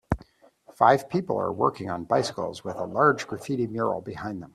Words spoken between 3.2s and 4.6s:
graffiti mural behind them